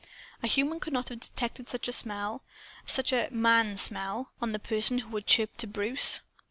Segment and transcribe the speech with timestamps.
[0.41, 2.41] A human could not have detected such a smell
[2.87, 6.21] such a MAN smell, on the person who had chirped to Bruce.